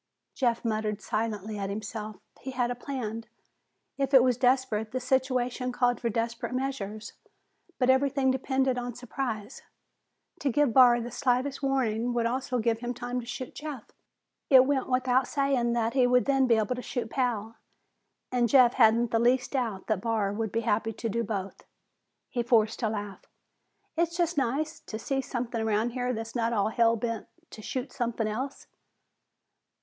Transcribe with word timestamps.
Jeff 0.33 0.65
muttered 0.65 0.99
silently 0.99 1.59
at 1.59 1.69
himself. 1.69 2.15
He 2.39 2.49
had 2.49 2.71
a 2.71 2.75
plan. 2.75 3.25
If 3.99 4.15
it 4.15 4.23
was 4.23 4.35
desperate, 4.35 4.93
the 4.93 4.99
situation 4.99 5.71
called 5.71 6.01
for 6.01 6.09
desperate 6.09 6.55
measures. 6.55 7.13
But 7.77 7.91
everything 7.91 8.31
depended 8.31 8.79
on 8.79 8.95
surprise. 8.95 9.61
To 10.39 10.49
give 10.49 10.73
Barr 10.73 10.99
the 11.01 11.11
slightest 11.11 11.61
warning 11.61 12.15
would 12.15 12.25
also 12.25 12.57
give 12.57 12.79
him 12.79 12.95
time 12.95 13.19
to 13.19 13.27
shoot 13.27 13.53
Jeff. 13.53 13.91
It 14.49 14.65
went 14.65 14.89
without 14.89 15.27
saying 15.27 15.73
that 15.73 15.93
he 15.93 16.07
would 16.07 16.25
then 16.25 16.47
be 16.47 16.55
able 16.55 16.73
to 16.73 16.81
shoot 16.81 17.11
Pal, 17.11 17.57
and 18.31 18.49
Jeff 18.49 18.73
hadn't 18.73 19.11
the 19.11 19.19
least 19.19 19.51
doubt 19.51 19.85
that 19.85 20.01
Barr 20.01 20.33
would 20.33 20.51
be 20.51 20.61
happy 20.61 20.93
to 20.93 21.09
do 21.09 21.23
both. 21.23 21.63
He 22.27 22.41
forced 22.41 22.81
a 22.81 22.89
laugh. 22.89 23.21
"It's 23.95 24.17
just 24.17 24.35
nice 24.35 24.79
to 24.79 24.97
see 24.97 25.21
something 25.21 25.61
around 25.61 25.91
here 25.91 26.11
that's 26.11 26.33
not 26.35 26.73
hell 26.73 26.95
bent 26.95 27.27
to 27.51 27.61
shoot 27.61 27.93
something 27.93 28.25
else." 28.27 28.65